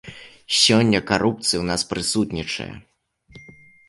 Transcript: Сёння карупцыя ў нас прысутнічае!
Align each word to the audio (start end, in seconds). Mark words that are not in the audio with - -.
Сёння 0.61 1.01
карупцыя 1.11 1.59
ў 1.59 1.65
нас 1.71 1.81
прысутнічае! 1.91 2.71